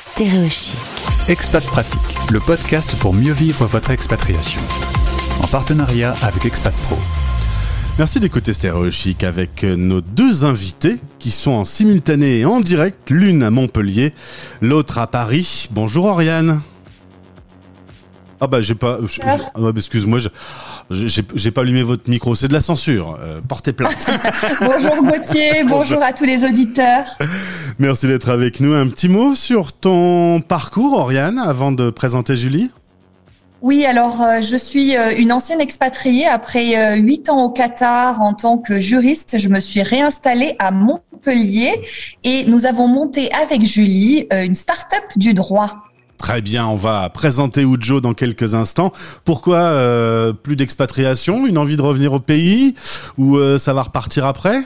Stéréochic. 0.00 0.76
Expat 1.28 1.64
Pratique, 1.64 2.00
le 2.30 2.38
podcast 2.38 2.96
pour 3.00 3.12
mieux 3.12 3.32
vivre 3.32 3.66
votre 3.66 3.90
expatriation. 3.90 4.60
En 5.42 5.46
partenariat 5.48 6.14
avec 6.22 6.44
Expat 6.44 6.72
Pro. 6.72 6.96
Merci 7.98 8.20
d'écouter 8.20 8.52
Stéréo 8.52 8.90
Chic 8.92 9.24
avec 9.24 9.64
nos 9.64 10.00
deux 10.00 10.44
invités 10.44 10.98
qui 11.18 11.32
sont 11.32 11.50
en 11.50 11.64
simultané 11.64 12.38
et 12.38 12.44
en 12.44 12.60
direct, 12.60 13.10
l'une 13.10 13.42
à 13.42 13.50
Montpellier, 13.50 14.12
l'autre 14.60 14.98
à 14.98 15.08
Paris. 15.08 15.68
Bonjour 15.72 16.04
Oriane. 16.04 16.60
Ah 18.40 18.46
bah 18.46 18.60
j'ai 18.60 18.74
pas, 18.76 18.98
je- 19.02 19.08
je- 19.14 19.20
ah 19.22 19.36
bah, 19.58 19.72
excuse-moi, 19.76 20.18
je- 20.20 20.28
j'ai 21.34 21.50
pas 21.50 21.62
allumé 21.62 21.82
votre 21.82 22.08
micro, 22.08 22.34
c'est 22.36 22.46
de 22.48 22.52
la 22.52 22.60
censure. 22.60 23.18
Euh, 23.20 23.40
portez 23.46 23.72
plainte. 23.72 23.96
Bonjour 24.60 25.02
Gauthier, 25.02 25.64
bonjour 25.64 26.00
à 26.02 26.12
tous 26.12 26.24
les 26.24 26.44
auditeurs. 26.44 27.04
Merci 27.80 28.06
d'être 28.06 28.28
avec 28.28 28.60
nous. 28.60 28.74
Un 28.74 28.86
petit 28.88 29.08
mot 29.08 29.34
sur 29.34 29.72
ton 29.72 30.40
parcours, 30.40 30.92
Oriane, 30.98 31.38
avant 31.38 31.72
de 31.72 31.90
présenter 31.90 32.36
Julie? 32.36 32.70
Oui, 33.60 33.84
alors 33.84 34.22
euh, 34.22 34.40
je 34.40 34.56
suis 34.56 34.96
euh, 34.96 35.16
une 35.18 35.32
ancienne 35.32 35.60
expatriée. 35.60 36.26
Après 36.26 36.76
euh, 36.78 36.94
huit 36.94 37.28
ans 37.28 37.42
au 37.42 37.50
Qatar 37.50 38.22
en 38.22 38.34
tant 38.34 38.56
que 38.58 38.78
juriste, 38.78 39.36
je 39.40 39.48
me 39.48 39.58
suis 39.58 39.82
réinstallée 39.82 40.54
à 40.60 40.70
Montpellier 40.70 41.72
et 42.22 42.44
nous 42.44 42.66
avons 42.66 42.86
monté 42.86 43.32
avec 43.34 43.64
Julie 43.66 44.28
une 44.30 44.54
start-up 44.54 45.02
du 45.16 45.34
droit. 45.34 45.87
Très 46.28 46.42
bien, 46.42 46.66
on 46.66 46.76
va 46.76 47.08
présenter 47.08 47.62
Ujo 47.62 48.02
dans 48.02 48.12
quelques 48.12 48.54
instants. 48.54 48.92
Pourquoi 49.24 49.56
euh, 49.56 50.34
plus 50.34 50.56
d'expatriation 50.56 51.46
Une 51.46 51.56
envie 51.56 51.78
de 51.78 51.80
revenir 51.80 52.12
au 52.12 52.18
pays 52.18 52.74
Ou 53.16 53.38
euh, 53.38 53.58
ça 53.58 53.72
va 53.72 53.84
repartir 53.84 54.26
après? 54.26 54.58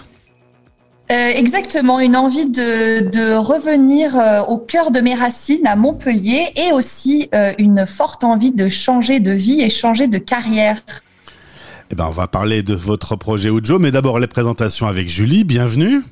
Euh, 1.13 1.29
exactement, 1.37 2.01
une 2.01 2.17
envie 2.17 2.51
de, 2.51 3.09
de 3.09 3.37
revenir 3.37 4.19
euh, 4.19 4.41
au 4.41 4.59
cœur 4.59 4.91
de 4.91 4.99
mes 4.99 5.15
racines 5.15 5.65
à 5.65 5.77
Montpellier 5.77 6.49
et 6.57 6.73
aussi 6.73 7.29
euh, 7.33 7.53
une 7.59 7.87
forte 7.87 8.25
envie 8.25 8.53
de 8.53 8.69
changer 8.69 9.21
de 9.21 9.31
vie 9.31 9.61
et 9.61 9.71
changer 9.71 10.09
de 10.09 10.19
carrière. 10.19 10.79
Eh 11.93 11.95
ben, 11.95 12.07
on 12.09 12.11
va 12.11 12.27
parler 12.27 12.65
de 12.65 12.75
votre 12.75 13.15
projet 13.15 13.51
Ujo, 13.51 13.79
mais 13.79 13.93
d'abord 13.93 14.19
les 14.19 14.27
présentations 14.27 14.89
avec 14.89 15.09
Julie. 15.09 15.45
Bienvenue. 15.45 16.03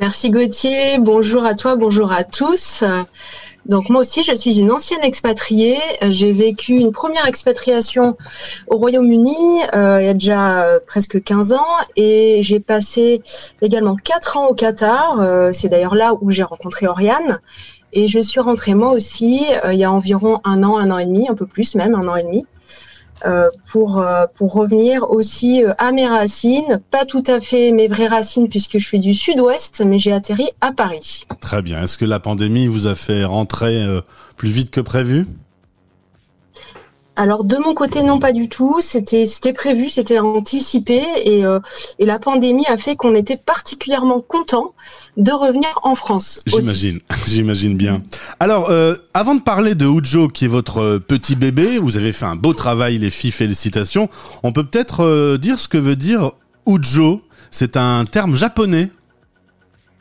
Merci 0.00 0.28
Gauthier, 0.28 0.98
bonjour 1.00 1.46
à 1.46 1.54
toi, 1.54 1.76
bonjour 1.76 2.12
à 2.12 2.24
tous. 2.24 2.84
Donc 3.68 3.90
moi 3.90 4.00
aussi, 4.00 4.22
je 4.22 4.34
suis 4.34 4.60
une 4.60 4.72
ancienne 4.72 5.02
expatriée. 5.02 5.78
J'ai 6.08 6.32
vécu 6.32 6.72
une 6.74 6.90
première 6.90 7.26
expatriation 7.26 8.16
au 8.66 8.78
Royaume-Uni 8.78 9.62
euh, 9.74 10.00
il 10.00 10.06
y 10.06 10.08
a 10.08 10.14
déjà 10.14 10.64
euh, 10.64 10.80
presque 10.86 11.22
15 11.22 11.52
ans 11.52 11.76
et 11.94 12.40
j'ai 12.42 12.60
passé 12.60 13.22
également 13.60 13.96
4 13.96 14.38
ans 14.38 14.46
au 14.48 14.54
Qatar. 14.54 15.20
Euh, 15.20 15.50
C'est 15.52 15.68
d'ailleurs 15.68 15.94
là 15.94 16.14
où 16.20 16.30
j'ai 16.30 16.44
rencontré 16.44 16.86
Oriane. 16.86 17.40
Et 17.92 18.06
je 18.06 18.20
suis 18.20 18.40
rentrée 18.40 18.74
moi 18.74 18.92
aussi 18.92 19.46
euh, 19.64 19.72
il 19.72 19.78
y 19.78 19.84
a 19.84 19.92
environ 19.92 20.40
un 20.44 20.62
an, 20.62 20.78
un 20.78 20.90
an 20.90 20.98
et 20.98 21.06
demi, 21.06 21.28
un 21.28 21.34
peu 21.34 21.46
plus 21.46 21.74
même, 21.74 21.94
un 21.94 22.08
an 22.08 22.16
et 22.16 22.22
demi. 22.22 22.46
Euh, 23.24 23.50
pour, 23.72 23.98
euh, 23.98 24.26
pour 24.34 24.52
revenir 24.52 25.10
aussi 25.10 25.64
euh, 25.64 25.72
à 25.78 25.90
mes 25.92 26.06
racines, 26.06 26.80
pas 26.90 27.04
tout 27.04 27.22
à 27.26 27.40
fait 27.40 27.72
mes 27.72 27.88
vraies 27.88 28.06
racines 28.06 28.48
puisque 28.48 28.78
je 28.78 28.86
suis 28.86 29.00
du 29.00 29.14
sud-ouest, 29.14 29.82
mais 29.84 29.98
j'ai 29.98 30.12
atterri 30.12 30.48
à 30.60 30.72
Paris. 30.72 31.24
Très 31.40 31.62
bien. 31.62 31.82
Est-ce 31.82 31.98
que 31.98 32.04
la 32.04 32.20
pandémie 32.20 32.68
vous 32.68 32.86
a 32.86 32.94
fait 32.94 33.24
rentrer 33.24 33.84
plus 34.36 34.50
vite 34.50 34.70
que 34.70 34.80
prévu? 34.80 35.26
Alors 37.18 37.42
de 37.42 37.56
mon 37.56 37.74
côté, 37.74 38.04
non 38.04 38.20
pas 38.20 38.30
du 38.30 38.48
tout. 38.48 38.76
C'était 38.78 39.26
c'était 39.26 39.52
prévu, 39.52 39.88
c'était 39.88 40.20
anticipé 40.20 41.02
et, 41.24 41.44
euh, 41.44 41.58
et 41.98 42.06
la 42.06 42.20
pandémie 42.20 42.64
a 42.66 42.76
fait 42.76 42.94
qu'on 42.94 43.16
était 43.16 43.36
particulièrement 43.36 44.20
content 44.20 44.72
de 45.16 45.32
revenir 45.32 45.68
en 45.82 45.96
France. 45.96 46.38
J'imagine, 46.46 47.00
j'imagine 47.26 47.76
bien. 47.76 48.04
Alors, 48.40 48.70
euh, 48.70 48.94
avant 49.14 49.34
de 49.34 49.40
parler 49.40 49.74
de 49.74 49.84
Ujo, 49.84 50.28
qui 50.28 50.44
est 50.44 50.48
votre 50.48 50.80
euh, 50.80 50.98
petit 51.00 51.34
bébé, 51.34 51.78
vous 51.78 51.96
avez 51.96 52.12
fait 52.12 52.24
un 52.24 52.36
beau 52.36 52.54
travail, 52.54 52.98
les 52.98 53.10
filles, 53.10 53.32
félicitations. 53.32 54.08
On 54.44 54.52
peut 54.52 54.62
peut-être 54.62 55.04
euh, 55.04 55.38
dire 55.38 55.58
ce 55.58 55.66
que 55.66 55.78
veut 55.78 55.96
dire 55.96 56.30
Ujo. 56.66 57.20
C'est 57.50 57.76
un 57.76 58.04
terme 58.04 58.36
japonais. 58.36 58.90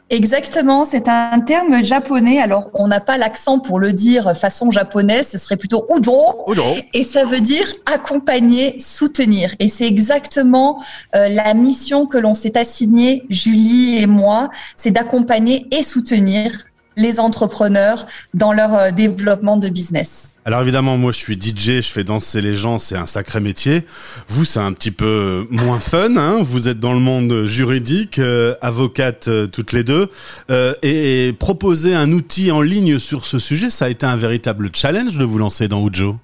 Exactement, 0.10 0.86
c'est 0.86 1.10
un 1.10 1.40
terme 1.40 1.84
japonais. 1.84 2.40
Alors, 2.40 2.70
on 2.74 2.88
n'a 2.88 3.02
pas 3.02 3.18
l'accent 3.18 3.60
pour 3.60 3.80
le 3.80 3.92
dire 3.92 4.38
façon 4.38 4.72
japonaise, 4.72 5.28
ce 5.32 5.38
serait 5.38 5.58
plutôt 5.58 5.86
udo. 5.98 6.46
Ujo. 6.48 6.64
Et 6.94 7.04
ça 7.04 7.26
veut 7.26 7.42
dire 7.42 7.66
accompagner, 7.86 8.80
soutenir. 8.80 9.54
Et 9.60 9.68
c'est 9.68 9.88
exactement 9.88 10.82
euh, 11.16 11.28
la 11.28 11.54
mission 11.56 12.06
que 12.06 12.18
l'on 12.18 12.36
s'est 12.36 12.58
assignée, 12.58 13.26
Julie 13.30 13.98
et 13.98 14.08
moi, 14.08 14.50
c'est 14.78 14.92
d'accompagner 14.92 15.66
et 15.72 15.84
soutenir 15.84 16.52
les 16.98 17.20
entrepreneurs 17.20 18.06
dans 18.34 18.52
leur 18.52 18.74
euh, 18.74 18.92
développement 18.92 19.56
de 19.56 19.70
business. 19.70 20.34
Alors 20.46 20.62
évidemment, 20.62 20.96
moi 20.96 21.12
je 21.12 21.18
suis 21.18 21.34
DJ, 21.34 21.82
je 21.82 21.92
fais 21.92 22.06
danser 22.06 22.40
les 22.40 22.56
gens, 22.56 22.80
c'est 22.80 22.96
un 22.96 23.06
sacré 23.06 23.42
métier. 23.42 23.84
Vous, 24.30 24.46
c'est 24.46 24.62
un 24.62 24.72
petit 24.72 24.92
peu 24.92 25.46
moins 25.50 25.82
fun. 25.82 26.16
Hein 26.16 26.38
vous 26.42 26.70
êtes 26.70 26.80
dans 26.80 26.94
le 26.94 27.02
monde 27.02 27.48
juridique, 27.48 28.18
euh, 28.18 28.56
avocate 28.62 29.28
euh, 29.28 29.48
toutes 29.48 29.74
les 29.74 29.84
deux, 29.84 30.10
Euh, 30.50 30.74
et, 30.84 31.28
et 31.28 31.34
proposer 31.34 31.94
un 31.94 32.14
outil 32.14 32.52
en 32.52 32.62
ligne 32.62 32.98
sur 32.98 33.26
ce 33.26 33.40
sujet, 33.40 33.70
ça 33.70 33.86
a 33.86 33.90
été 33.90 34.06
un 34.06 34.16
véritable 34.16 34.70
challenge 34.74 35.18
de 35.18 35.26
vous 35.26 35.38
lancer 35.38 35.68
dans 35.68 35.86
Ujo. 35.86 36.16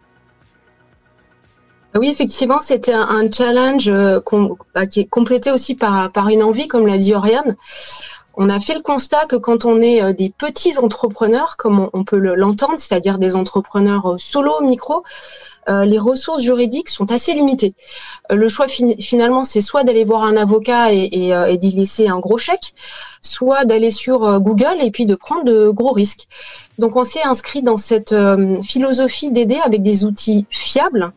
Oui, 1.96 2.10
effectivement, 2.10 2.60
c'était 2.60 2.94
un, 2.94 3.08
un 3.08 3.32
challenge 3.32 3.88
euh, 3.88 4.20
bah, 4.74 4.88
qui 4.88 5.02
est 5.02 5.06
complété 5.06 5.52
aussi 5.52 5.76
par, 5.76 6.12
par 6.12 6.30
une 6.30 6.42
envie, 6.42 6.68
comme 6.68 6.88
l'a 6.88 6.98
dit 6.98 7.14
Oriane. 7.14 7.56
On 8.36 8.50
a 8.50 8.60
fait 8.60 8.74
le 8.74 8.82
constat 8.82 9.26
que 9.28 9.36
quand 9.36 9.66
on 9.66 9.80
est 9.80 10.02
euh, 10.02 10.14
des 10.14 10.30
petits 10.32 10.78
entrepreneurs, 10.80 11.56
comme 11.58 11.90
on, 11.94 12.04
peut 12.04 12.18
le- 12.18 12.36
l'entendre, 12.36 12.78
c'est-à-dire 12.78 13.20
des 13.20 13.36
entrepreneurs 13.36 14.14
euh, 14.14 14.18
solo, 14.18 14.60
micro, 14.62 15.04
euh, 15.70 15.86
les 15.86 16.00
ressources 16.00 16.42
juridiques 16.42 16.90
sont 16.90 17.12
assez 17.12 17.34
limitées. 17.34 17.74
Le 18.30 18.50
choix 18.50 18.68
fin- 18.68 18.96
finalement, 19.00 19.44
c'est 19.44 19.62
soit 19.62 19.84
d'aller 19.84 20.04
voir 20.04 20.24
un 20.24 20.36
avocat 20.36 20.92
et, 20.92 21.58
d'y 21.58 21.72
laisser 21.72 22.08
un 22.08 22.20
gros 22.20 22.38
chèque, 22.38 22.74
soit 23.22 23.64
d'aller 23.64 23.92
sur 23.92 24.42
Google 24.42 24.78
et 24.82 24.92
puis 24.92 25.06
de 25.06 25.16
prendre 25.16 25.46
de 25.46 25.70
gros 25.70 25.94
risques. 25.94 26.28
Donc 26.80 26.98
on 26.98 27.04
s'est 27.04 27.24
inscrit 27.24 27.62
dans 27.62 27.78
cette 27.78 28.14
philosophie 28.62 29.32
d'aider 29.32 29.60
avec 29.64 29.84
des 29.84 30.04
outils 30.04 30.46
fiables 30.50 31.14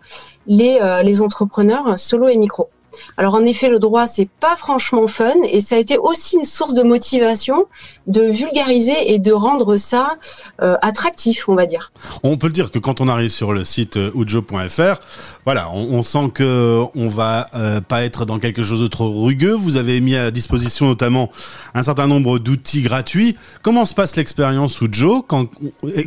les, 0.47 0.79
les 1.03 1.23
entrepreneurs 1.23 1.99
solo 1.99 2.29
et 2.29 2.37
micro. 2.37 2.69
Alors 3.17 3.35
en 3.35 3.45
effet, 3.45 3.69
le 3.69 3.79
droit, 3.79 4.07
c'est 4.07 4.29
pas 4.41 4.57
franchement 4.57 5.07
fun 5.07 5.35
et 5.45 5.61
ça 5.61 5.77
a 5.77 5.79
été 5.79 5.99
aussi 5.99 6.37
une 6.37 6.45
source 6.45 6.75
de 6.75 6.83
motivation 6.83 7.67
de 8.07 8.23
vulgariser 8.23 9.13
et 9.13 9.19
de 9.19 9.33
rendre 9.33 9.77
ça 9.77 10.17
euh, 10.63 10.77
attractif, 10.83 11.49
on 11.49 11.55
va 11.55 11.67
dire. 11.67 11.93
On 12.23 12.37
peut 12.37 12.47
le 12.47 12.53
dire 12.53 12.71
que 12.71 12.79
quand 12.79 13.01
on 13.01 13.09
arrive 13.09 13.31
sur 13.31 13.53
le 13.53 13.65
site 13.65 13.97
euh, 13.97 14.13
ujo.fr, 14.15 15.01
voilà, 15.45 15.71
on, 15.73 16.03
sent 16.03 16.31
que 16.35 16.83
on 16.95 17.09
va 17.09 17.47
euh, 17.55 17.81
pas 17.81 18.05
être 18.05 18.25
dans 18.25 18.39
quelque 18.39 18.63
chose 18.63 18.81
de 18.81 18.87
trop 18.87 19.25
rugueux. 19.25 19.55
Vous 19.55 19.77
avez 19.77 20.01
mis 20.01 20.15
à 20.17 20.31
disposition 20.31 20.87
notamment 20.87 21.31
un 21.75 21.83
certain 21.83 22.07
nombre 22.07 22.39
d'outils 22.39 22.83
gratuits. 22.83 23.37
Comment 23.63 23.85
se 23.85 23.95
passe 23.95 24.17
l'expérience 24.17 24.81
Ujo 24.81 25.23
quand 25.23 25.49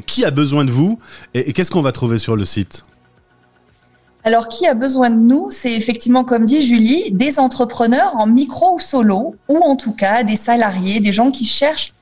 Qui 0.06 0.26
a 0.26 0.32
besoin 0.32 0.66
de 0.66 0.72
vous 0.72 1.00
et 1.34 1.54
qu'est-ce 1.54 1.72
qu'on 1.72 1.82
va 1.82 1.92
trouver 1.92 2.18
sur 2.18 2.36
le 2.36 2.46
site? 2.46 2.84
Alors, 4.24 4.50
qui 4.50 4.68
a 4.68 4.74
besoin 4.74 5.10
de 5.10 5.16
nous? 5.16 5.50
C'est 5.50 5.74
effectivement, 5.74 6.24
comme 6.24 6.44
dit 6.44 6.62
Julie, 6.62 7.12
des 7.12 7.40
entrepreneurs 7.40 8.18
en 8.18 8.28
micro 8.28 8.76
ou 8.76 8.80
solo, 8.80 9.36
ou 9.48 9.58
en 9.60 9.76
tout 9.76 9.94
cas 9.94 10.24
des 10.24 10.36
salariés, 10.36 11.00
des 11.00 11.14
gens 11.14 11.32
qui 11.32 11.46
cherchent 11.46 11.94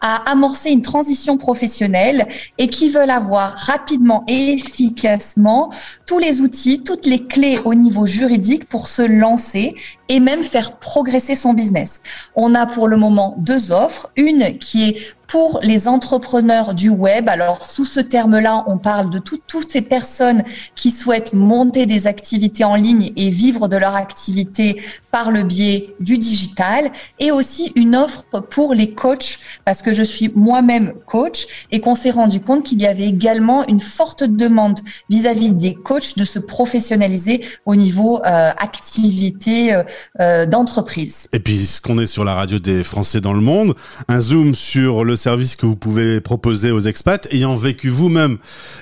à 0.00 0.30
amorcer 0.30 0.70
une 0.70 0.82
transition 0.82 1.38
professionnelle 1.38 2.26
et 2.58 2.68
qui 2.68 2.90
veulent 2.90 3.10
avoir 3.10 3.54
rapidement 3.54 4.24
et 4.28 4.52
efficacement 4.52 5.70
tous 6.06 6.18
les 6.18 6.40
outils, 6.40 6.82
toutes 6.82 7.06
les 7.06 7.26
clés 7.26 7.58
au 7.64 7.74
niveau 7.74 8.06
juridique 8.06 8.68
pour 8.68 8.88
se 8.88 9.02
lancer 9.02 9.74
et 10.08 10.20
même 10.20 10.42
faire 10.42 10.78
progresser 10.78 11.34
son 11.34 11.54
business. 11.54 12.00
On 12.34 12.54
a 12.54 12.66
pour 12.66 12.88
le 12.88 12.96
moment 12.96 13.34
deux 13.38 13.72
offres, 13.72 14.10
une 14.16 14.58
qui 14.58 14.88
est 14.88 14.96
pour 15.26 15.60
les 15.62 15.88
entrepreneurs 15.88 16.74
du 16.74 16.90
web. 16.90 17.30
Alors, 17.30 17.64
sous 17.64 17.86
ce 17.86 17.98
terme-là, 17.98 18.62
on 18.66 18.76
parle 18.76 19.08
de 19.08 19.18
tout- 19.18 19.40
toutes 19.48 19.72
ces 19.72 19.80
personnes 19.80 20.44
qui 20.76 20.90
souhaitent 20.90 21.32
monter 21.32 21.86
des 21.86 22.06
activités 22.06 22.62
en 22.62 22.74
ligne 22.74 23.10
et 23.16 23.30
vivre 23.30 23.66
de 23.66 23.78
leur 23.78 23.94
activité 23.96 24.82
par 25.10 25.30
le 25.30 25.42
biais 25.42 25.94
du 25.98 26.18
digital 26.18 26.90
et 27.18 27.30
aussi 27.32 27.72
une 27.74 27.96
offre 27.96 28.24
pour 28.50 28.74
les 28.74 28.92
coachs 28.92 29.38
parce 29.64 29.80
que 29.80 29.92
je 29.92 30.02
suis 30.02 30.30
moi-même 30.34 30.92
coach 31.06 31.46
et 31.72 31.80
qu'on 31.80 31.94
s'est 31.94 32.10
rendu 32.10 32.40
compte 32.40 32.64
qu'il 32.64 32.82
y 32.82 32.86
avait 32.86 33.06
également 33.08 33.66
une 33.66 33.80
forte 33.80 34.24
demande 34.24 34.80
vis-à-vis 35.08 35.54
des 35.54 35.74
coachs 35.74 36.18
de 36.18 36.24
se 36.24 36.38
professionnaliser 36.38 37.42
au 37.64 37.76
niveau 37.76 38.20
euh, 38.26 38.50
activité 38.58 39.72
euh, 39.74 39.82
euh, 40.20 40.46
d'entreprise. 40.46 41.28
Et 41.32 41.38
puis, 41.38 41.54
puisqu'on 41.54 41.98
est 42.00 42.06
sur 42.06 42.24
la 42.24 42.34
radio 42.34 42.58
des 42.58 42.82
Français 42.82 43.20
dans 43.20 43.32
le 43.32 43.40
monde, 43.40 43.74
un 44.08 44.20
zoom 44.20 44.54
sur 44.54 45.04
le 45.04 45.14
service 45.14 45.54
que 45.54 45.66
vous 45.66 45.76
pouvez 45.76 46.20
proposer 46.20 46.72
aux 46.72 46.80
expats. 46.80 47.26
Ayant 47.30 47.54
vécu 47.54 47.88
vous-même 47.88 48.38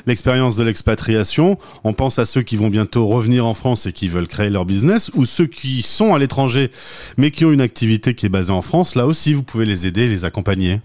l'expérience 0.07 0.57
de 0.57 0.65
l'expatriation, 0.65 1.59
on 1.85 1.93
pense 1.93 2.19
à 2.19 2.25
ceux 2.25 2.41
qui 2.41 2.57
vont 2.57 2.71
bientôt 2.71 3.07
revenir 3.07 3.47
en 3.47 3.53
France 3.53 3.85
et 3.87 3.93
qui 3.93 4.09
veulent 4.09 4.27
créer 4.27 4.49
leur 4.49 4.65
business, 4.65 5.11
ou 5.15 5.27
ceux 5.27 5.47
qui 5.47 5.83
sont 5.83 6.15
à 6.15 6.19
l'étranger 6.19 6.71
mais 7.19 7.31
qui 7.31 7.45
ont 7.45 7.53
une 7.53 7.61
activité 7.61 8.15
qui 8.15 8.27
est 8.27 8.31
basée 8.31 8.53
en 8.53 8.63
France. 8.63 8.95
Là 8.95 9.07
aussi, 9.07 9.33
vous 9.33 9.43
pouvez 9.43 9.67
les 9.67 9.87
aider, 9.87 10.09
les 10.09 10.25
accompagner. 10.25 10.81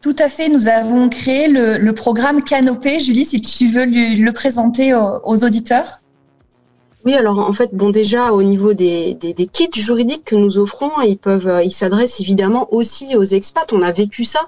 Tout 0.00 0.16
à 0.18 0.28
fait. 0.28 0.48
Nous 0.48 0.66
avons 0.66 1.08
créé 1.08 1.46
le, 1.48 1.90
programme 1.92 2.42
Canopé. 2.42 2.98
Julie, 2.98 3.24
si 3.24 3.40
tu 3.40 3.68
veux 3.68 3.86
le 3.86 4.30
présenter 4.32 4.94
aux, 4.94 5.44
auditeurs. 5.44 6.01
Oui, 7.04 7.14
alors 7.14 7.40
en 7.40 7.52
fait, 7.52 7.74
bon 7.74 7.90
déjà 7.90 8.32
au 8.32 8.42
niveau 8.42 8.74
des, 8.74 9.16
kits 9.52 9.70
juridiques 9.74 10.24
que 10.24 10.36
nous 10.36 10.58
offrons, 10.58 11.00
ils 11.02 11.18
peuvent, 11.18 11.60
ils 11.64 11.72
s'adressent 11.72 12.20
évidemment 12.20 12.72
aussi 12.72 13.16
aux 13.16 13.24
expats. 13.24 13.72
On 13.72 13.82
a 13.82 13.90
vécu 13.90 14.22
ça 14.24 14.46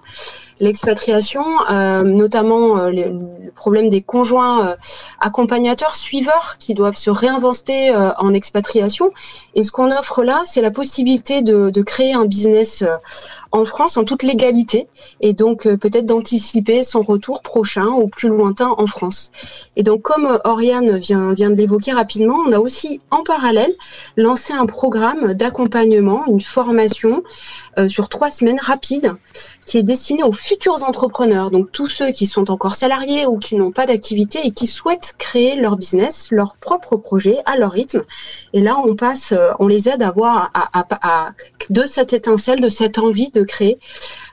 l'expatriation, 0.60 1.44
euh, 1.70 2.02
notamment 2.02 2.78
euh, 2.78 2.90
le, 2.90 3.50
problème 3.54 3.88
des 3.88 4.02
conjoints 4.02 4.68
euh, 4.68 4.76
accompagnateurs, 5.20 5.94
suiveurs 5.94 6.56
qui 6.58 6.74
doivent 6.74 6.96
se 6.96 7.10
réinventer 7.10 7.94
en 8.18 8.34
expatriation. 8.34 9.12
Et 9.54 9.62
ce 9.62 9.70
qu'on 9.70 9.90
offre 9.90 10.24
là, 10.24 10.42
c'est 10.44 10.60
la 10.60 10.70
possibilité 10.70 11.42
de, 11.42 11.70
de, 11.70 11.82
créer 11.82 12.14
un 12.14 12.24
business 12.24 12.84
en 13.52 13.64
France 13.64 13.96
en 13.96 14.04
toute 14.04 14.24
légalité 14.24 14.88
et 15.20 15.32
donc 15.32 15.62
peut-être 15.62 16.06
d'anticiper 16.06 16.82
son 16.82 17.02
retour 17.02 17.40
prochain 17.42 17.86
ou 17.86 18.08
plus 18.08 18.28
lointain 18.28 18.74
en 18.76 18.86
France. 18.86 19.30
Et 19.76 19.82
donc 19.84 20.02
comme 20.02 20.40
Oriane 20.44 20.96
vient, 20.98 21.32
vient 21.32 21.50
de 21.50 21.54
l'évoquer 21.54 21.92
rapidement, 21.92 22.38
on 22.46 22.52
a 22.52 22.58
aussi 22.58 23.00
en 23.10 23.22
parallèle 23.22 23.72
lancé 24.16 24.52
un 24.52 24.66
programme 24.66 25.34
d'accompagnement, 25.34 26.24
une 26.26 26.40
formation 26.40 27.22
sur 27.88 28.08
trois 28.08 28.30
semaines 28.30 28.60
rapides 28.60 29.14
qui 29.66 29.78
est 29.78 29.82
destiné 29.82 30.22
aux 30.22 30.32
futurs 30.44 30.82
entrepreneurs, 30.82 31.50
donc 31.50 31.72
tous 31.72 31.88
ceux 31.88 32.10
qui 32.10 32.26
sont 32.26 32.50
encore 32.50 32.74
salariés 32.74 33.24
ou 33.24 33.38
qui 33.38 33.56
n'ont 33.56 33.72
pas 33.72 33.86
d'activité 33.86 34.40
et 34.44 34.50
qui 34.50 34.66
souhaitent 34.66 35.14
créer 35.16 35.56
leur 35.56 35.78
business, 35.78 36.28
leur 36.30 36.56
propre 36.56 36.96
projet 36.96 37.38
à 37.46 37.56
leur 37.56 37.72
rythme. 37.72 38.02
Et 38.52 38.60
là, 38.60 38.76
on 38.84 38.94
passe, 38.94 39.32
euh, 39.32 39.52
on 39.58 39.68
les 39.68 39.88
aide 39.88 40.02
à 40.02 40.10
voir 40.10 40.52
de 41.70 41.84
cette 41.84 42.12
étincelle, 42.12 42.60
de 42.60 42.68
cette 42.68 42.98
envie 42.98 43.30
de 43.30 43.42
créer 43.42 43.78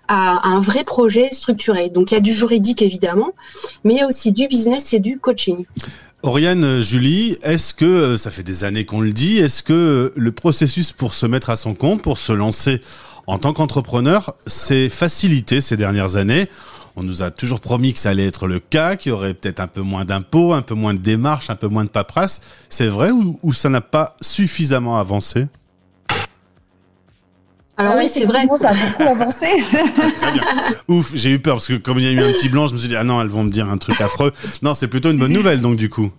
un 0.09 0.59
vrai 0.59 0.83
projet 0.83 1.29
structuré. 1.31 1.89
Donc 1.89 2.11
il 2.11 2.15
y 2.15 2.17
a 2.17 2.21
du 2.21 2.33
juridique 2.33 2.81
évidemment, 2.81 3.31
mais 3.85 3.93
il 3.93 3.97
y 3.99 4.01
a 4.01 4.07
aussi 4.07 4.33
du 4.33 4.47
business 4.47 4.93
et 4.93 4.99
du 4.99 5.17
coaching. 5.17 5.63
Oriane, 6.23 6.81
Julie, 6.81 7.37
est-ce 7.41 7.73
que, 7.73 7.85
euh, 7.85 8.17
ça 8.17 8.29
fait 8.29 8.43
des 8.43 8.63
années 8.65 8.85
qu'on 8.85 9.01
le 9.01 9.13
dit, 9.13 9.39
est-ce 9.39 9.63
que 9.63 10.11
le 10.13 10.31
processus 10.33 10.91
pour 10.91 11.13
se 11.13 11.25
mettre 11.25 11.49
à 11.49 11.55
son 11.55 11.73
compte, 11.73 12.01
pour 12.01 12.17
se 12.17 12.33
lancer 12.33 12.81
en 13.27 13.37
tant 13.37 13.53
qu'entrepreneur, 13.53 14.35
c'est 14.47 14.89
facilité 14.89 15.61
ces 15.61 15.77
dernières 15.77 16.15
années. 16.15 16.47
On 16.95 17.03
nous 17.03 17.21
a 17.21 17.31
toujours 17.31 17.61
promis 17.61 17.93
que 17.93 17.99
ça 17.99 18.09
allait 18.09 18.25
être 18.25 18.47
le 18.47 18.59
cas, 18.59 18.95
qu'il 18.95 19.11
y 19.11 19.13
aurait 19.13 19.33
peut-être 19.33 19.59
un 19.59 19.67
peu 19.67 19.81
moins 19.81 20.03
d'impôts, 20.03 20.53
un 20.53 20.61
peu 20.61 20.73
moins 20.73 20.93
de 20.93 20.99
démarches, 20.99 21.49
un 21.49 21.55
peu 21.55 21.67
moins 21.67 21.85
de 21.85 21.89
paperasse. 21.89 22.41
C'est 22.69 22.87
vrai 22.87 23.11
ou, 23.11 23.53
ça 23.53 23.69
n'a 23.69 23.81
pas 23.81 24.15
suffisamment 24.21 24.97
avancé? 24.97 25.47
Alors 27.77 27.95
oui, 27.95 28.09
c'est 28.09 28.25
vrai. 28.25 28.45
Ça 28.59 28.69
a 28.69 28.73
beaucoup 28.73 29.03
avancé. 29.21 29.47
Très 30.17 30.31
bien. 30.31 30.43
Ouf, 30.87 31.11
j'ai 31.15 31.31
eu 31.31 31.39
peur 31.39 31.55
parce 31.55 31.67
que 31.67 31.77
comme 31.77 31.97
il 31.97 32.03
y 32.03 32.07
a 32.07 32.11
eu 32.11 32.21
un 32.21 32.33
petit 32.33 32.49
blanc, 32.49 32.67
je 32.67 32.73
me 32.73 32.77
suis 32.77 32.89
dit 32.89 32.95
ah 32.95 33.03
non, 33.03 33.21
elles 33.21 33.29
vont 33.29 33.43
me 33.43 33.51
dire 33.51 33.69
un 33.69 33.77
truc 33.77 33.99
affreux. 34.01 34.31
Non, 34.61 34.73
c'est 34.73 34.87
plutôt 34.87 35.09
une 35.09 35.17
bonne 35.17 35.33
nouvelle 35.33 35.61
donc 35.61 35.77
du 35.77 35.89
coup. 35.89 36.11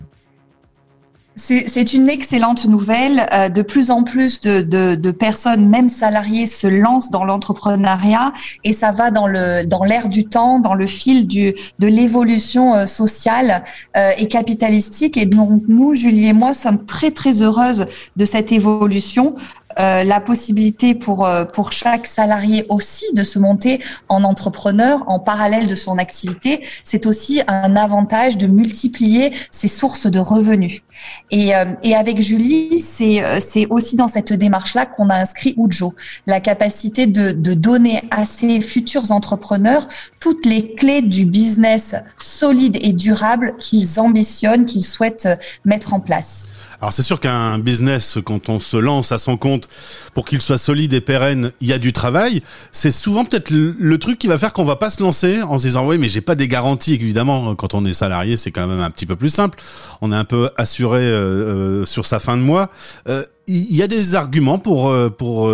C'est 1.36 1.94
une 1.94 2.10
excellente 2.10 2.66
nouvelle. 2.66 3.26
Euh, 3.32 3.48
de 3.48 3.62
plus 3.62 3.90
en 3.90 4.04
plus 4.04 4.40
de, 4.40 5.10
personnes, 5.12 5.66
même 5.68 5.88
salariées, 5.88 6.46
se 6.46 6.66
lancent 6.66 7.10
dans 7.10 7.24
l'entrepreneuriat 7.24 8.32
et 8.64 8.72
ça 8.72 8.92
va 8.92 9.10
dans 9.10 9.26
le 9.26 9.64
dans 9.64 9.82
du 10.08 10.24
temps, 10.24 10.58
dans 10.58 10.74
le 10.74 10.86
fil 10.86 11.26
du 11.26 11.54
de 11.78 11.86
l'évolution 11.86 12.74
euh, 12.74 12.86
sociale 12.86 13.64
euh, 13.96 14.10
et 14.18 14.28
capitalistique. 14.28 15.16
Et 15.16 15.26
donc 15.26 15.62
nous, 15.68 15.94
Julie 15.94 16.28
et 16.28 16.32
moi, 16.32 16.54
sommes 16.54 16.84
très 16.84 17.10
très 17.10 17.42
heureuses 17.42 17.86
de 18.16 18.24
cette 18.24 18.52
évolution. 18.52 19.34
Euh, 19.78 20.04
la 20.04 20.20
possibilité 20.20 20.94
pour 20.94 21.26
euh, 21.26 21.44
pour 21.44 21.72
chaque 21.72 22.06
salarié 22.06 22.66
aussi 22.68 23.04
de 23.14 23.24
se 23.24 23.38
monter 23.38 23.80
en 24.08 24.24
entrepreneur 24.24 25.02
en 25.06 25.18
parallèle 25.18 25.66
de 25.66 25.74
son 25.74 25.98
activité, 25.98 26.64
c'est 26.84 27.06
aussi 27.06 27.42
un 27.48 27.76
avantage 27.76 28.36
de 28.36 28.46
multiplier 28.46 29.32
ses 29.50 29.68
sources 29.68 30.06
de 30.06 30.18
revenus. 30.18 30.82
Et, 31.30 31.54
euh, 31.54 31.64
et 31.82 31.94
avec 31.94 32.20
Julie, 32.20 32.80
c'est 32.80 33.22
c'est 33.40 33.66
aussi 33.70 33.96
dans 33.96 34.08
cette 34.08 34.32
démarche-là 34.32 34.86
qu'on 34.86 35.08
a 35.08 35.16
inscrit 35.16 35.54
Ujo, 35.56 35.94
la 36.26 36.40
capacité 36.40 37.06
de, 37.06 37.32
de 37.32 37.54
donner 37.54 38.02
à 38.10 38.26
ses 38.26 38.60
futurs 38.60 39.10
entrepreneurs 39.10 39.88
toutes 40.20 40.46
les 40.46 40.74
clés 40.74 41.02
du 41.02 41.24
business 41.24 41.94
solide 42.18 42.78
et 42.82 42.92
durable 42.92 43.54
qu'ils 43.58 43.98
ambitionnent, 43.98 44.66
qu'ils 44.66 44.84
souhaitent 44.84 45.28
mettre 45.64 45.94
en 45.94 46.00
place. 46.00 46.51
Alors 46.82 46.92
c'est 46.92 47.04
sûr 47.04 47.20
qu'un 47.20 47.60
business, 47.60 48.18
quand 48.24 48.48
on 48.48 48.58
se 48.58 48.76
lance 48.76 49.12
à 49.12 49.18
son 49.18 49.36
compte, 49.36 49.68
pour 50.14 50.24
qu'il 50.24 50.40
soit 50.40 50.58
solide 50.58 50.92
et 50.94 51.00
pérenne, 51.00 51.52
il 51.60 51.68
y 51.68 51.72
a 51.72 51.78
du 51.78 51.92
travail. 51.92 52.42
C'est 52.72 52.90
souvent 52.90 53.24
peut-être 53.24 53.50
le, 53.50 53.98
truc 53.98 54.18
qui 54.18 54.26
va 54.26 54.36
faire 54.36 54.52
qu'on 54.52 54.64
va 54.64 54.74
pas 54.74 54.90
se 54.90 55.00
lancer 55.00 55.42
en 55.42 55.58
se 55.58 55.66
disant 55.68 55.86
oui 55.86 55.96
mais 55.96 56.08
j'ai 56.08 56.20
pas 56.20 56.34
des 56.34 56.48
garanties. 56.48 56.94
Évidemment, 56.94 57.54
quand 57.54 57.74
on 57.74 57.84
est 57.84 57.94
salarié, 57.94 58.36
c'est 58.36 58.50
quand 58.50 58.66
même 58.66 58.80
un 58.80 58.90
petit 58.90 59.06
peu 59.06 59.14
plus 59.14 59.28
simple. 59.28 59.60
On 60.00 60.10
est 60.10 60.16
un 60.16 60.24
peu 60.24 60.50
assuré 60.56 61.02
euh, 61.02 61.82
euh, 61.82 61.86
sur 61.86 62.04
sa 62.04 62.18
fin 62.18 62.36
de 62.36 62.42
mois. 62.42 62.68
Euh, 63.08 63.22
il 63.46 63.76
y 63.76 63.82
a 63.84 63.86
des 63.86 64.16
arguments 64.16 64.58
pour 64.58 64.92
pour 65.18 65.50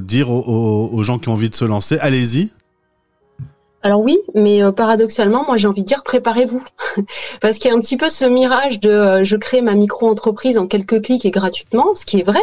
dire 0.00 0.30
aux 0.30 1.02
gens 1.02 1.18
qui 1.18 1.28
ont 1.28 1.34
envie 1.34 1.50
de 1.50 1.54
se 1.54 1.64
lancer, 1.64 1.98
allez-y. 1.98 2.50
Alors 3.86 4.00
oui, 4.00 4.18
mais 4.34 4.64
euh, 4.64 4.72
paradoxalement, 4.72 5.44
moi 5.46 5.56
j'ai 5.56 5.68
envie 5.68 5.82
de 5.82 5.86
dire 5.86 6.02
préparez-vous. 6.02 6.64
Parce 7.40 7.58
qu'il 7.58 7.70
y 7.70 7.72
a 7.72 7.76
un 7.76 7.78
petit 7.78 7.96
peu 7.96 8.08
ce 8.08 8.24
mirage 8.24 8.80
de 8.80 8.90
euh, 8.90 9.22
je 9.22 9.36
crée 9.36 9.60
ma 9.60 9.74
micro-entreprise 9.74 10.58
en 10.58 10.66
quelques 10.66 11.02
clics 11.02 11.24
et 11.24 11.30
gratuitement, 11.30 11.94
ce 11.94 12.04
qui 12.04 12.18
est 12.18 12.24
vrai. 12.24 12.40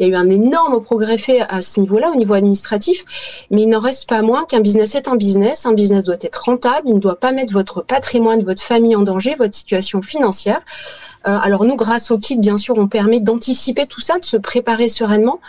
Il 0.00 0.08
y 0.08 0.10
a 0.10 0.12
eu 0.12 0.16
un 0.16 0.28
énorme 0.30 0.82
progrès 0.82 1.16
fait 1.16 1.42
à 1.42 1.62
ce 1.62 1.78
niveau-là, 1.78 2.10
au 2.10 2.16
niveau 2.16 2.34
administratif, 2.34 3.04
mais 3.52 3.62
il 3.62 3.68
n'en 3.68 3.78
reste 3.78 4.08
pas 4.08 4.22
moins 4.22 4.46
qu'un 4.46 4.58
business 4.58 4.96
est 4.96 5.06
un 5.06 5.14
business. 5.14 5.64
Un 5.64 5.74
business 5.74 6.02
doit 6.02 6.16
être 6.20 6.42
rentable, 6.42 6.88
il 6.88 6.96
ne 6.96 7.00
doit 7.00 7.20
pas 7.20 7.30
mettre 7.30 7.52
votre 7.52 7.82
patrimoine, 7.82 8.42
votre 8.42 8.62
famille 8.62 8.96
en 8.96 9.02
danger, 9.02 9.36
votre 9.38 9.54
situation 9.54 10.02
financière. 10.02 10.60
Euh, 11.26 11.38
alors 11.42 11.64
nous, 11.64 11.76
grâce 11.76 12.10
au 12.10 12.18
kit, 12.18 12.36
bien 12.36 12.56
sûr, 12.56 12.76
on 12.78 12.86
permet 12.86 13.20
d'anticiper 13.20 13.86
tout 13.86 14.00
ça, 14.00 14.18
de 14.18 14.24
se 14.24 14.36
préparer 14.36 14.88
sereinement. 14.88 15.40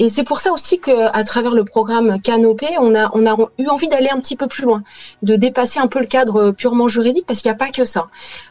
Et 0.00 0.08
c'est 0.08 0.24
pour 0.24 0.40
ça 0.40 0.52
aussi 0.52 0.80
qu'à 0.80 1.22
travers 1.22 1.52
le 1.52 1.64
programme 1.64 2.20
Canopé, 2.20 2.66
on 2.80 2.96
a, 2.96 3.10
on 3.14 3.26
a 3.26 3.36
eu 3.58 3.68
envie 3.68 3.88
d'aller 3.88 4.08
un 4.10 4.18
petit 4.18 4.34
peu 4.34 4.48
plus 4.48 4.64
loin, 4.64 4.82
de 5.22 5.36
dépasser 5.36 5.78
un 5.78 5.86
peu 5.86 6.00
le 6.00 6.06
cadre 6.06 6.50
purement 6.50 6.88
juridique, 6.88 7.26
parce 7.26 7.42
qu'il 7.42 7.50
n'y 7.50 7.54
a 7.54 7.58
pas 7.58 7.70
que 7.70 7.84
ça. 7.84 8.08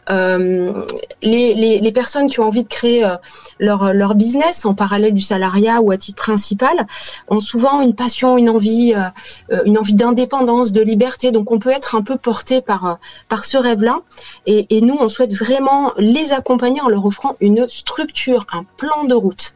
Euh, 0.08 0.86
les, 1.22 1.54
les, 1.54 1.80
les, 1.80 1.92
personnes 1.92 2.30
qui 2.30 2.40
ont 2.40 2.46
envie 2.46 2.64
de 2.64 2.68
créer 2.68 3.04
euh, 3.04 3.16
leur, 3.58 3.92
leur 3.92 4.14
business 4.14 4.64
en 4.64 4.74
parallèle 4.74 5.12
du 5.12 5.20
salariat 5.20 5.82
ou 5.82 5.90
à 5.90 5.98
titre 5.98 6.22
principal 6.22 6.86
ont 7.28 7.40
souvent 7.40 7.82
une 7.82 7.94
passion, 7.94 8.38
une 8.38 8.48
envie, 8.48 8.94
euh, 8.94 9.62
une 9.66 9.76
envie 9.76 9.94
d'indépendance, 9.94 10.72
de 10.72 10.80
liberté. 10.80 11.30
Donc 11.30 11.52
on 11.52 11.58
peut 11.58 11.72
être 11.72 11.94
un 11.94 12.02
peu 12.02 12.16
porté 12.16 12.62
par, 12.62 12.98
par 13.28 13.44
ce 13.44 13.58
rêve-là. 13.58 13.98
Et, 14.46 14.76
et 14.76 14.80
nous, 14.80 14.96
on 14.98 15.08
souhaite 15.08 15.34
vraiment 15.34 15.92
les 15.98 16.32
accompagner 16.32 16.53
en 16.62 16.88
leur 16.88 17.04
offrant 17.04 17.36
une 17.40 17.66
structure, 17.68 18.46
un 18.52 18.64
plan 18.76 19.04
de 19.04 19.14
route. 19.14 19.54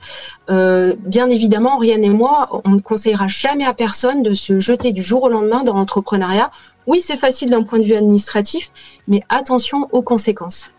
Euh, 0.51 0.95
bien 0.99 1.29
évidemment, 1.29 1.79
Rianne 1.79 2.05
et 2.05 2.11
moi, 2.11 2.63
on 2.65 2.71
ne 2.71 2.81
conseillera 2.81 3.27
jamais 3.27 3.65
à 3.65 3.75
personne 3.75 4.23
de 4.23 4.35
se 4.35 4.59
jeter 4.59 4.93
du 4.93 5.03
jour 5.03 5.25
au 5.25 5.29
lendemain 5.29 5.63
dans 5.63 5.75
l'entrepreneuriat. 5.75 6.51
Oui, 6.87 7.01
c'est 7.01 7.17
facile 7.17 7.51
d'un 7.51 7.63
point 7.63 7.79
de 7.79 7.85
vue 7.85 7.95
administratif, 7.95 8.71
mais 9.07 9.23
attention 9.29 9.89
aux 9.93 10.03
conséquences. 10.03 10.71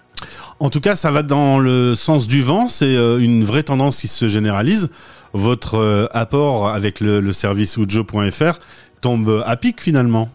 En 0.59 0.69
tout 0.69 0.81
cas, 0.81 0.95
ça 0.95 1.11
va 1.11 1.23
dans 1.23 1.59
le 1.59 1.95
sens 1.95 2.27
du 2.27 2.41
vent. 2.41 2.67
C'est 2.67 2.95
euh, 2.95 3.19
une 3.19 3.43
vraie 3.43 3.63
tendance 3.63 4.01
qui 4.01 4.07
se 4.07 4.27
généralise. 4.27 4.89
Votre 5.33 5.75
euh, 5.75 6.07
apport 6.11 6.67
avec 6.67 6.99
le, 6.99 7.19
le 7.19 7.33
service 7.33 7.77
ujo.fr 7.77 8.59
tombe 9.01 9.43
à 9.45 9.55
pic 9.55 9.81
finalement. 9.81 10.29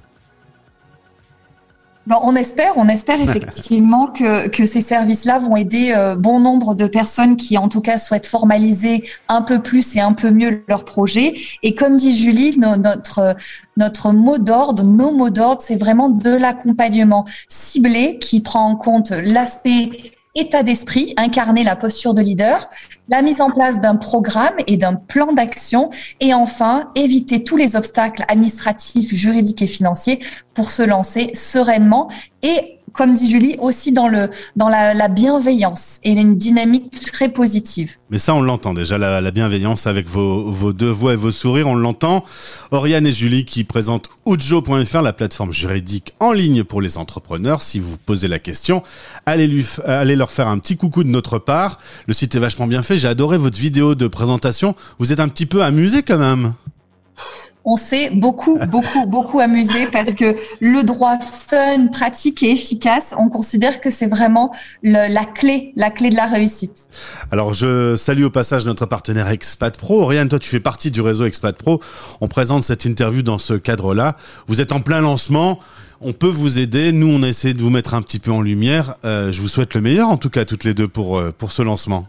Bon, 2.06 2.16
on 2.22 2.36
espère, 2.36 2.72
on 2.76 2.88
espère 2.88 3.20
effectivement 3.28 4.08
que, 4.08 4.48
que 4.48 4.66
ces 4.66 4.82
services-là 4.82 5.38
vont 5.38 5.56
aider 5.56 5.92
euh, 5.96 6.16
bon 6.16 6.38
nombre 6.40 6.74
de 6.74 6.86
personnes 6.86 7.36
qui, 7.36 7.56
en 7.56 7.68
tout 7.68 7.80
cas, 7.80 7.98
souhaitent 7.98 8.26
formaliser 8.26 9.04
un 9.28 9.42
peu 9.42 9.60
plus 9.60 9.96
et 9.96 10.00
un 10.00 10.12
peu 10.12 10.30
mieux 10.30 10.64
leur 10.68 10.84
projet. 10.84 11.34
Et 11.62 11.74
comme 11.74 11.96
dit 11.96 12.16
Julie, 12.16 12.58
notre 12.58 13.36
notre 13.76 14.12
mot 14.12 14.38
d'ordre, 14.38 14.84
nos 14.84 15.10
mots 15.12 15.30
d'ordre, 15.30 15.62
c'est 15.62 15.76
vraiment 15.76 16.08
de 16.08 16.30
l'accompagnement 16.30 17.24
ciblé 17.48 18.18
qui 18.20 18.40
prend 18.40 18.68
en 18.68 18.76
compte 18.76 19.10
l'aspect 19.10 20.12
état 20.34 20.62
d'esprit, 20.62 21.14
incarner 21.16 21.62
la 21.62 21.76
posture 21.76 22.14
de 22.14 22.20
leader, 22.20 22.68
la 23.08 23.22
mise 23.22 23.40
en 23.40 23.50
place 23.50 23.80
d'un 23.80 23.96
programme 23.96 24.56
et 24.66 24.76
d'un 24.76 24.94
plan 24.94 25.32
d'action, 25.32 25.90
et 26.20 26.34
enfin 26.34 26.90
éviter 26.96 27.44
tous 27.44 27.56
les 27.56 27.76
obstacles 27.76 28.24
administratifs, 28.28 29.14
juridiques 29.14 29.62
et 29.62 29.66
financiers 29.66 30.18
pour 30.54 30.70
se 30.70 30.82
lancer 30.82 31.30
sereinement 31.34 32.08
et 32.42 32.73
comme 32.94 33.14
dit 33.14 33.30
Julie, 33.30 33.56
aussi 33.58 33.92
dans 33.92 34.08
le 34.08 34.30
dans 34.56 34.68
la, 34.68 34.94
la 34.94 35.08
bienveillance 35.08 35.98
et 36.04 36.12
une 36.12 36.36
dynamique 36.36 36.90
très 37.12 37.28
positive. 37.28 37.92
Mais 38.10 38.18
ça, 38.18 38.34
on 38.34 38.40
l'entend 38.40 38.74
déjà, 38.74 38.96
la, 38.96 39.20
la, 39.20 39.30
bienveillance 39.30 39.86
avec 39.86 40.08
vos, 40.08 40.50
vos 40.50 40.72
deux 40.72 40.90
voix 40.90 41.12
et 41.12 41.16
vos 41.16 41.32
sourires, 41.32 41.68
on 41.68 41.74
l'entend. 41.74 42.24
Oriane 42.70 43.06
et 43.06 43.12
Julie 43.12 43.44
qui 43.44 43.64
présentent 43.64 44.08
Ujo.fr, 44.26 45.02
la 45.02 45.12
plateforme 45.12 45.52
juridique 45.52 46.14
en 46.20 46.32
ligne 46.32 46.64
pour 46.64 46.80
les 46.80 46.96
entrepreneurs. 46.96 47.60
Si 47.60 47.80
vous 47.80 47.98
posez 47.98 48.28
la 48.28 48.38
question, 48.38 48.82
allez, 49.26 49.48
lui, 49.48 49.66
allez 49.84 50.16
leur 50.16 50.30
faire 50.30 50.48
un 50.48 50.58
petit 50.58 50.76
coucou 50.76 51.02
de 51.02 51.08
notre 51.08 51.38
part. 51.38 51.80
Le 52.06 52.14
site 52.14 52.34
est 52.34 52.40
vachement 52.40 52.66
bien 52.66 52.82
fait. 52.82 52.98
J'ai 52.98 53.08
adoré 53.08 53.36
votre 53.36 53.58
vidéo 53.58 53.94
de 53.94 54.06
présentation. 54.06 54.76
Vous 54.98 55.12
êtes 55.12 55.20
un 55.20 55.28
petit 55.28 55.46
peu 55.46 55.62
amusé 55.62 56.02
quand 56.02 56.18
même. 56.18 56.54
On 57.64 57.76
s'est 57.76 58.10
beaucoup, 58.10 58.58
beaucoup, 58.68 59.06
beaucoup 59.06 59.40
amusé 59.40 59.86
parce 59.90 60.12
que 60.14 60.36
le 60.60 60.82
droit 60.82 61.18
fun, 61.18 61.86
pratique 61.88 62.42
et 62.42 62.50
efficace, 62.50 63.14
on 63.18 63.28
considère 63.28 63.80
que 63.80 63.90
c'est 63.90 64.06
vraiment 64.06 64.54
la 64.82 65.24
clé, 65.24 65.72
la 65.76 65.90
clé 65.90 66.10
de 66.10 66.16
la 66.16 66.26
réussite. 66.26 66.76
Alors, 67.30 67.54
je 67.54 67.96
salue 67.96 68.24
au 68.24 68.30
passage 68.30 68.66
notre 68.66 68.86
partenaire 68.86 69.28
Expat 69.28 69.76
Pro. 69.76 70.02
Oriane, 70.02 70.28
toi, 70.28 70.38
tu 70.38 70.48
fais 70.48 70.60
partie 70.60 70.90
du 70.90 71.00
réseau 71.00 71.24
Expat 71.24 71.56
Pro. 71.56 71.80
On 72.20 72.28
présente 72.28 72.62
cette 72.62 72.84
interview 72.84 73.22
dans 73.22 73.38
ce 73.38 73.54
cadre-là. 73.54 74.16
Vous 74.46 74.60
êtes 74.60 74.72
en 74.72 74.80
plein 74.80 75.00
lancement. 75.00 75.58
On 76.00 76.12
peut 76.12 76.28
vous 76.28 76.58
aider. 76.58 76.92
Nous, 76.92 77.08
on 77.08 77.22
a 77.22 77.28
essayé 77.28 77.54
de 77.54 77.62
vous 77.62 77.70
mettre 77.70 77.94
un 77.94 78.02
petit 78.02 78.18
peu 78.18 78.30
en 78.30 78.42
lumière. 78.42 78.94
Euh, 79.04 79.32
je 79.32 79.40
vous 79.40 79.48
souhaite 79.48 79.74
le 79.74 79.80
meilleur, 79.80 80.10
en 80.10 80.18
tout 80.18 80.30
cas, 80.30 80.44
toutes 80.44 80.64
les 80.64 80.74
deux 80.74 80.88
pour, 80.88 81.18
euh, 81.18 81.32
pour 81.36 81.50
ce 81.50 81.62
lancement. 81.62 82.06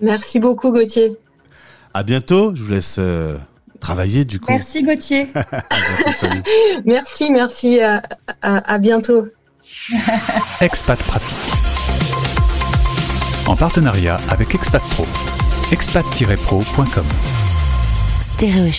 Merci 0.00 0.38
beaucoup, 0.38 0.72
Gauthier. 0.72 1.18
À 1.92 2.02
bientôt. 2.02 2.54
Je 2.54 2.62
vous 2.62 2.70
laisse 2.70 2.96
euh, 2.98 3.36
travailler 3.80 4.24
du 4.24 4.40
coup. 4.40 4.52
Merci 4.52 4.82
Gauthier. 4.82 5.28
merci, 6.84 7.30
merci. 7.30 7.80
À, 8.42 8.78
bientôt. 8.78 9.26
Expat 10.60 10.98
Pratique. 11.02 11.36
En 13.46 13.56
partenariat 13.56 14.18
avec 14.28 14.54
Expat 14.54 14.82
Pro. 14.90 15.06
expat-pro.com. 15.72 17.04
Stéréo 18.20 18.70